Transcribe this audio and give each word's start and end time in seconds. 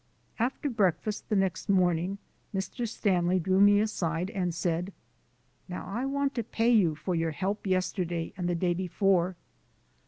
After 0.39 0.67
breakfast 0.67 1.29
the 1.29 1.35
next 1.35 1.69
morning 1.69 2.17
Mr. 2.55 2.87
Stanley 2.89 3.39
drew 3.39 3.61
me 3.61 3.79
aside 3.79 4.31
and 4.31 4.51
said: 4.51 4.93
"Now 5.69 5.85
I 5.85 6.07
want 6.07 6.33
to 6.33 6.43
pay 6.43 6.71
you 6.71 6.95
for 6.95 7.13
your 7.13 7.29
help 7.29 7.67
yesterday 7.67 8.33
and 8.35 8.49
the 8.49 8.55
day 8.55 8.73
before." 8.73 9.35